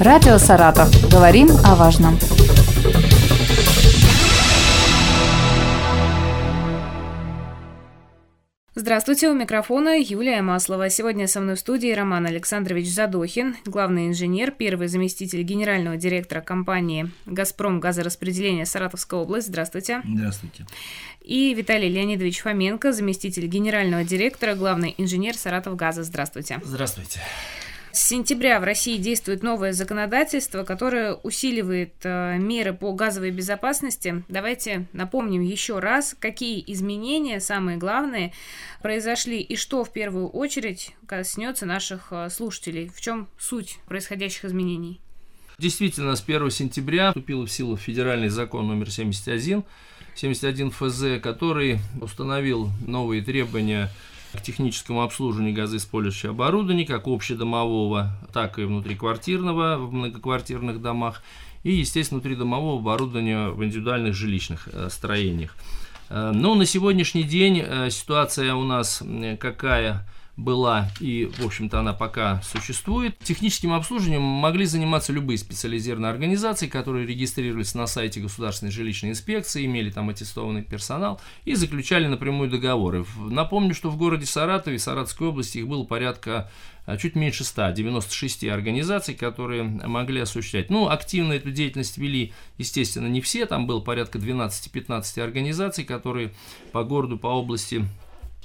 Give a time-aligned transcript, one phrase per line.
[0.00, 0.88] Радио «Саратов».
[1.10, 2.16] Говорим о важном.
[8.76, 10.88] Здравствуйте, у микрофона Юлия Маслова.
[10.88, 17.10] Сегодня со мной в студии Роман Александрович Задохин, главный инженер, первый заместитель генерального директора компании
[17.26, 19.48] «Газпром» газораспределения Саратовская область.
[19.48, 20.02] Здравствуйте.
[20.04, 20.64] Здравствуйте.
[21.22, 26.04] И Виталий Леонидович Фоменко, заместитель генерального директора, главный инженер Саратов газа.
[26.04, 26.60] Здравствуйте.
[26.64, 27.20] Здравствуйте.
[27.98, 34.22] С сентября в России действует новое законодательство, которое усиливает э, меры по газовой безопасности.
[34.28, 38.32] Давайте напомним еще раз, какие изменения, самые главные,
[38.82, 42.88] произошли и что в первую очередь коснется наших э, слушателей.
[42.94, 45.00] В чем суть происходящих изменений?
[45.58, 49.64] Действительно, с 1 сентября вступил в силу федеральный закон номер 71,
[50.14, 53.90] 71 ФЗ, который установил новые требования
[54.32, 61.22] к техническому обслуживанию газоиспользующего оборудования, как общедомового, так и внутриквартирного в многоквартирных домах,
[61.62, 65.56] и, естественно, внутридомового оборудования в индивидуальных жилищных э, строениях.
[66.08, 69.02] Э, но на сегодняшний день э, ситуация у нас
[69.38, 70.06] какая–
[70.38, 73.18] была, и, в общем-то, она пока существует.
[73.18, 79.90] Техническим обслуживанием могли заниматься любые специализированные организации, которые регистрировались на сайте Государственной жилищной инспекции, имели
[79.90, 83.04] там аттестованный персонал и заключали напрямую договоры.
[83.18, 86.48] Напомню, что в городе Саратове, Саратовской области их было порядка
[86.86, 90.70] а, чуть меньше 100, 96 организаций, которые могли осуществлять.
[90.70, 96.32] Ну, активно эту деятельность вели, естественно, не все, там было порядка 12-15 организаций, которые
[96.70, 97.84] по городу, по области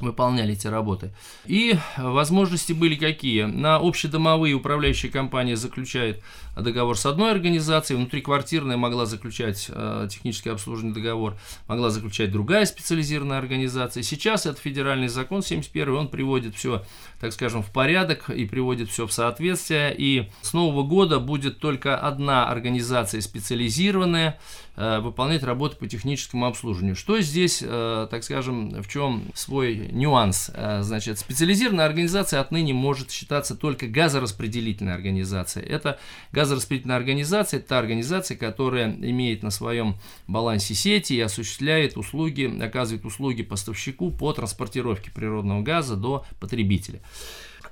[0.04, 1.12] выполняли эти работы.
[1.46, 3.44] И возможности были какие?
[3.44, 6.22] На общедомовые управляющие компании заключают
[6.56, 11.36] договор с одной организацией, внутриквартирная могла заключать э, технический обслуживание договор,
[11.68, 14.04] могла заключать другая специализированная организация.
[14.04, 16.84] Сейчас этот федеральный закон 71, он приводит все,
[17.20, 19.96] так скажем, в порядок и приводит все в соответствие.
[19.98, 24.40] И с нового года будет только одна организация специализированная,
[24.76, 26.96] Э, выполнять работы по техническому обслуживанию.
[26.96, 30.52] Что здесь, э, так скажем, в чем свой нюанс?
[30.54, 35.66] Э, значит, специализированная организация отныне может считаться только газораспределительной организацией.
[35.66, 36.00] Это
[36.31, 39.96] газораспределительная организация, это та организация, которая имеет на своем
[40.28, 47.00] балансе сети и осуществляет услуги, оказывает услуги поставщику по транспортировке природного газа до потребителя.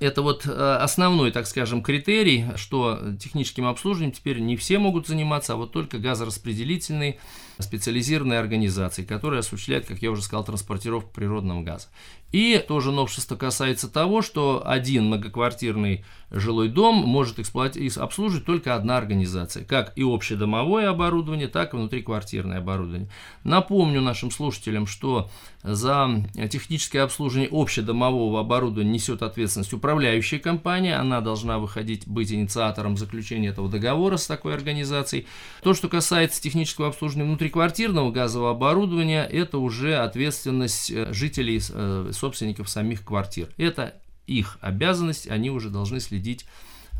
[0.02, 5.52] Это вот э, основной, так скажем, критерий, что техническим обслуживанием теперь не все могут заниматься,
[5.52, 7.20] а вот только газораспределительные
[7.60, 11.86] специализированные организации, которые осуществляют, как я уже сказал, транспортировку природного газа.
[12.32, 18.96] И тоже новшество касается того, что один многоквартирный жилой дом может эксплуатировать, обслуживать только одна
[18.96, 23.08] организация, как и общедомовое оборудование, так и внутриквартирное оборудование.
[23.44, 25.30] Напомню нашим слушателям, что
[25.62, 26.08] за
[26.50, 33.68] техническое обслуживание общедомового оборудования несет ответственность управляющая компания, она должна выходить, быть инициатором заключения этого
[33.68, 35.26] договора с такой организацией.
[35.62, 42.70] То, что касается технического обслуживания внутриквартирного газового оборудования, это уже ответственность э, жителей, э, собственников
[42.70, 43.48] самих квартир.
[43.56, 43.94] Это
[44.28, 46.46] их обязанность, они уже должны следить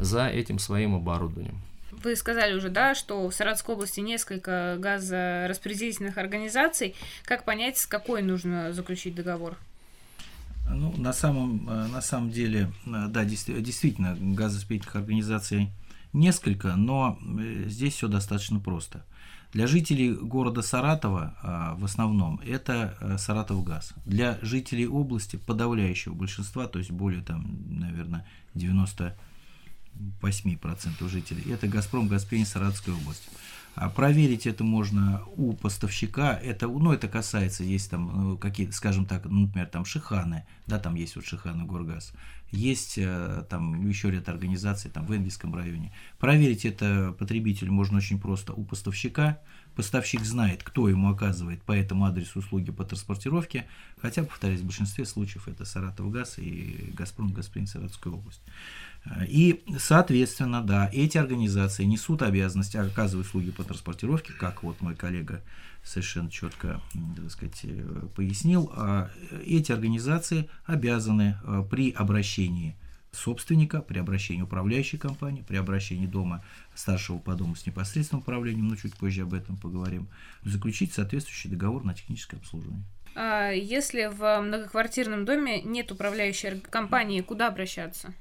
[0.00, 1.62] за этим своим оборудованием.
[1.92, 6.96] Вы сказали уже, да, что в Саратовской области несколько газораспределительных организаций.
[7.24, 9.56] Как понять, с какой нужно заключить договор?
[10.68, 15.70] Ну, на самом, э, на самом деле, э, да, действительно, газораспределительных организаций
[16.12, 19.04] несколько, но э, здесь все достаточно просто.
[19.52, 23.92] Для жителей города Саратова а, в основном это а, Саратовгаз.
[24.06, 29.14] Для жителей области подавляющего большинства, то есть более там, наверное, 98%
[31.08, 33.28] жителей, это Газпром, Газпрень, Саратовская область.
[33.74, 36.34] А проверить это можно у поставщика.
[36.34, 40.78] Это, ну, это касается, есть там ну, какие-то, скажем так, ну, например, там Шиханы, да,
[40.78, 42.12] там есть вот Шиханы Горгаз.
[42.52, 45.90] Есть э, там еще ряд организаций там в Энгельском районе.
[46.18, 49.40] Проверить это потребителю можно очень просто у поставщика.
[49.74, 53.64] Поставщик знает, кто ему оказывает по этому адресу услуги по транспортировке.
[54.02, 58.42] Хотя, повторюсь, в большинстве случаев это Саратов Газ и Газпром Газпром Саратовская область.
[59.26, 65.42] И, соответственно, да, эти организации несут обязанность оказывать услуги по транспортировке, как вот мой коллега
[65.84, 66.80] совершенно четко
[67.16, 68.72] так сказать, э, пояснил.
[68.74, 69.10] А
[69.44, 72.76] эти организации обязаны э, при обращении
[73.12, 76.42] собственника, при обращении управляющей компании, при обращении дома
[76.74, 80.08] старшего по дому с непосредственным управлением, но чуть позже об этом поговорим,
[80.44, 82.84] заключить соответствующий договор на техническое обслуживание.
[83.14, 88.14] А если в многоквартирном доме нет управляющей компании, куда обращаться?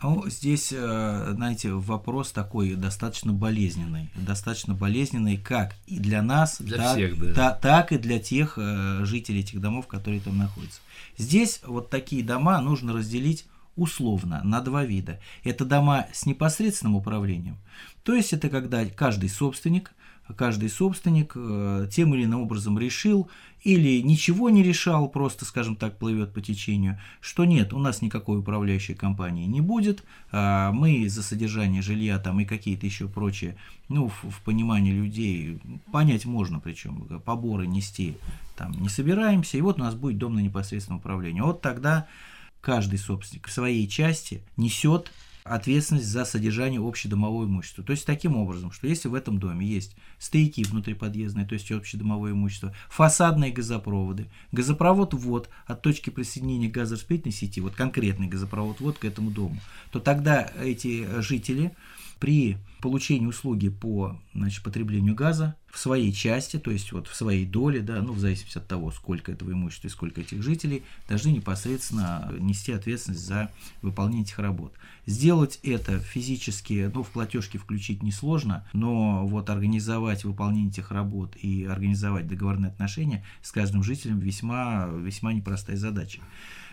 [0.00, 4.10] Ну, здесь, э, знаете, вопрос такой достаточно болезненный.
[4.14, 7.34] Достаточно болезненный как и для нас, для так, всех, да.
[7.34, 10.80] та, так и для тех э, жителей этих домов, которые там находятся.
[11.16, 15.18] Здесь вот такие дома нужно разделить условно на два вида.
[15.42, 17.58] Это дома с непосредственным управлением,
[18.04, 19.92] то есть это когда каждый собственник
[20.36, 23.28] каждый собственник э, тем или иным образом решил
[23.64, 28.38] или ничего не решал, просто, скажем так, плывет по течению, что нет, у нас никакой
[28.38, 33.56] управляющей компании не будет, а мы за содержание жилья там и какие-то еще прочие,
[33.88, 35.60] ну, в, в понимании людей,
[35.90, 38.16] понять можно, причем поборы нести
[38.56, 41.40] там не собираемся, и вот у нас будет дом на непосредственном управлении.
[41.40, 42.06] Вот тогда
[42.60, 45.12] каждый собственник в своей части несет
[45.48, 47.84] ответственность за содержание общедомового имущества.
[47.84, 52.32] То есть таким образом, что если в этом доме есть стояки внутриподъездные, то есть общедомовое
[52.32, 59.04] имущество, фасадные газопроводы, газопровод ввод от точки присоединения газораспределительной сети, вот конкретный газопровод ввод к
[59.04, 59.58] этому дому,
[59.90, 61.72] то тогда эти жители
[62.18, 67.44] при получении услуги по значит, потреблению газа в своей части, то есть вот в своей
[67.44, 71.30] доле, да, ну в зависимости от того, сколько этого имущества и сколько этих жителей, должны
[71.30, 73.50] непосредственно нести ответственность за
[73.82, 74.72] выполнение этих работ.
[75.06, 81.64] Сделать это физически, ну в платежке включить несложно, но вот организовать выполнение этих работ и
[81.64, 86.20] организовать договорные отношения с каждым жителем весьма, весьма непростая задача.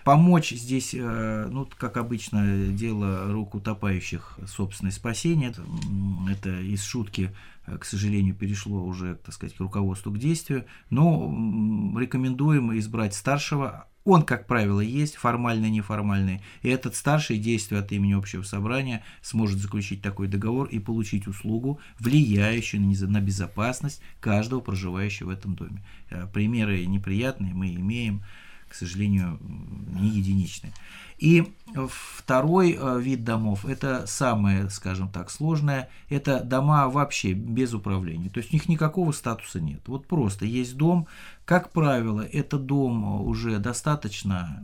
[0.06, 5.52] Помочь здесь, э, ну, как обычно, дело рук утопающих, собственное спасение.
[6.30, 7.36] Это из шутки,
[7.66, 10.66] э, к сожалению, перешло уже, так сказать, к руководству к действию.
[10.92, 11.36] Но
[12.00, 16.44] рекомендуем избрать старшего, он, как правило, есть, формальный, неформальный.
[16.62, 21.80] И этот старший, действуя от имени общего собрания, сможет заключить такой договор и получить услугу,
[21.98, 25.84] влияющую на безопасность каждого проживающего в этом доме.
[26.12, 28.22] Э, примеры неприятные мы имеем
[28.76, 30.74] к сожалению, не единичны.
[31.18, 31.54] И
[32.18, 38.40] второй э, вид домов, это самое, скажем так, сложное, это дома вообще без управления, то
[38.40, 39.80] есть у них никакого статуса нет.
[39.88, 41.08] Вот просто есть дом,
[41.46, 44.62] как правило, это дом уже достаточно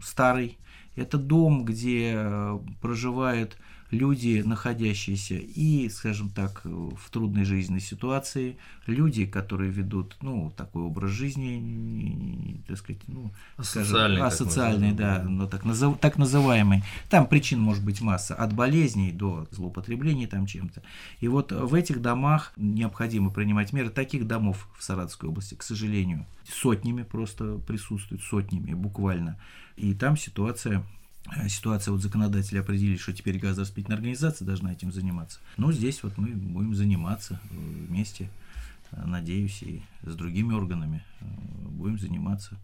[0.00, 0.56] старый,
[0.94, 3.56] это дом, где э, проживает
[3.94, 8.56] люди, находящиеся и, скажем так, в трудной жизненной ситуации,
[8.86, 15.46] люди, которые ведут, ну, такой образ жизни, так сказать, ну, асоциальный, скажем, асоциальный, да, но
[15.46, 16.82] так, назов, так называемый.
[17.08, 20.82] Там причин может быть масса, от болезней до злоупотребления там чем-то.
[21.20, 23.90] И вот в этих домах необходимо принимать меры.
[23.90, 29.38] Таких домов в Саратовской области, к сожалению, сотнями просто присутствуют, сотнями буквально.
[29.76, 30.84] И там ситуация
[31.48, 35.40] ситуация вот законодатели определили, что теперь газораспределительная организация должна этим заниматься.
[35.56, 38.30] Но здесь вот мы будем заниматься э, вместе,
[38.92, 42.56] э, надеюсь, и с другими органами будем заниматься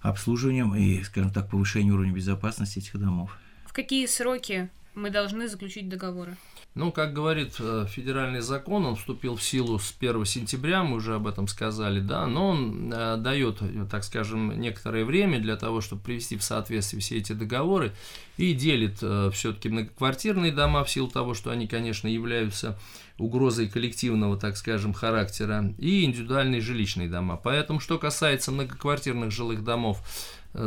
[0.00, 3.36] обслуживанием и, скажем так, повышением уровня безопасности этих домов.
[3.66, 6.36] В какие сроки мы должны заключить договоры?
[6.76, 11.14] Ну, как говорит э, федеральный закон, он вступил в силу с 1 сентября, мы уже
[11.14, 16.02] об этом сказали, да, но он э, дает, так скажем, некоторое время для того, чтобы
[16.02, 17.92] привести в соответствие все эти договоры
[18.36, 22.78] и делит э, все-таки многоквартирные дома в силу того, что они, конечно, являются
[23.16, 27.40] угрозой коллективного, так скажем, характера, и индивидуальные жилищные дома.
[27.42, 30.02] Поэтому, что касается многоквартирных жилых домов,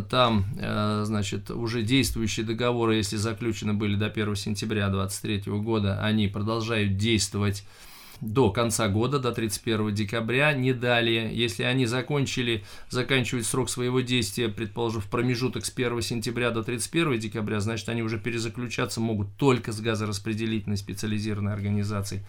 [0.10, 6.28] там, э, значит, уже действующие договоры, если заключены были до 1 сентября 2023 года, они
[6.28, 7.64] продолжают действовать
[8.22, 11.34] до конца года, до 31 декабря, не далее.
[11.34, 17.18] Если они закончили, заканчивают срок своего действия, предположим, в промежуток с 1 сентября до 31
[17.20, 22.22] декабря, значит, они уже перезаключаться могут только с газораспределительной специализированной организацией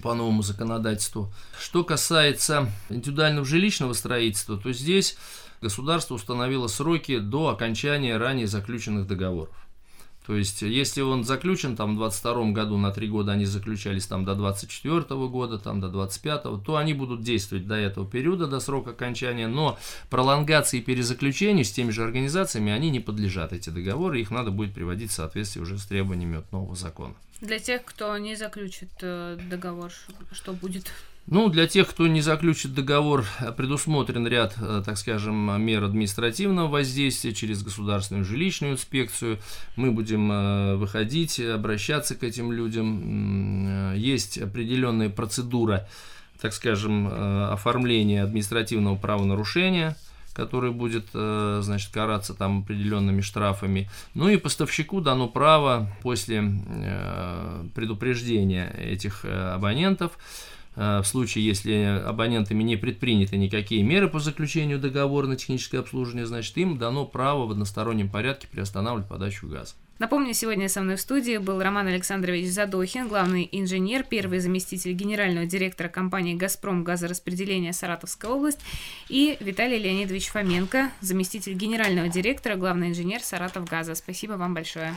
[0.00, 1.32] по новому законодательству.
[1.60, 5.16] Что касается индивидуального жилищного строительства, то здесь
[5.62, 9.56] государство установило сроки до окончания ранее заключенных договоров.
[10.26, 14.24] То есть, если он заключен там в 22 году, на три года они заключались там
[14.24, 18.90] до 24 года, там до 25, то они будут действовать до этого периода, до срока
[18.90, 19.78] окончания, но
[20.10, 24.74] пролонгации и перезаключению с теми же организациями они не подлежат, эти договоры, их надо будет
[24.74, 27.14] приводить в соответствие уже с требованиями от нового закона.
[27.40, 29.90] Для тех, кто не заключит э, договор,
[30.30, 30.92] что будет?
[31.26, 33.24] Ну, для тех, кто не заключит договор,
[33.56, 39.38] предусмотрен ряд, э, так скажем, мер административного воздействия через государственную жилищную инспекцию.
[39.76, 43.92] Мы будем э, выходить, обращаться к этим людям.
[43.92, 45.88] Э, есть определенная процедура,
[46.40, 49.96] так скажем, оформления административного правонарушения–
[50.34, 53.90] который будет, значит, караться там определенными штрафами.
[54.14, 56.42] Ну и поставщику дано право после
[57.74, 65.26] предупреждения этих абонентов Э, в случае, если абонентами не предприняты никакие меры по заключению договора
[65.26, 69.74] на техническое обслуживание, значит, им дано право в одностороннем порядке приостанавливать подачу газа.
[69.98, 75.46] Напомню, сегодня со мной в студии был Роман Александрович Задохин, главный инженер, первый заместитель генерального
[75.46, 78.58] директора компании «Газпром» газораспределения Саратовская область,
[79.08, 83.94] и Виталий Леонидович Фоменко, заместитель генерального директора, главный инженер Саратов Газа.
[83.94, 84.96] Спасибо вам большое.